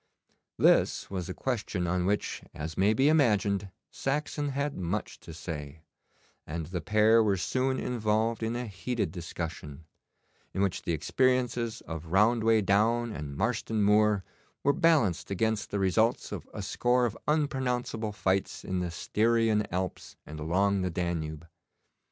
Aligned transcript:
This 0.57 1.11
was 1.11 1.29
a 1.29 1.33
question 1.35 1.85
on 1.85 2.07
which, 2.07 2.41
as 2.55 2.75
may 2.75 2.91
be 2.91 3.07
imagined, 3.07 3.69
Saxon 3.91 4.49
had 4.49 4.75
much 4.75 5.19
to 5.19 5.31
say, 5.31 5.83
and 6.47 6.65
the 6.65 6.81
pair 6.81 7.21
were 7.23 7.37
soon 7.37 7.79
involved 7.79 8.41
in 8.41 8.55
a 8.55 8.65
heated 8.65 9.11
discussion, 9.11 9.85
in 10.55 10.63
which 10.63 10.81
the 10.81 10.91
experiences 10.91 11.81
of 11.81 12.07
Roundway 12.07 12.61
Down 12.65 13.11
and 13.11 13.37
Marston 13.37 13.83
Moor 13.83 14.23
were 14.63 14.73
balanced 14.73 15.29
against 15.29 15.69
the 15.69 15.77
results 15.77 16.31
of 16.31 16.49
a 16.51 16.63
score 16.63 17.05
of 17.05 17.15
unpronounceable 17.27 18.11
fights 18.11 18.65
in 18.65 18.79
the 18.79 18.89
Styrian 18.89 19.71
Alps 19.71 20.15
and 20.25 20.39
along 20.39 20.81
the 20.81 20.89
Danube. 20.89 21.47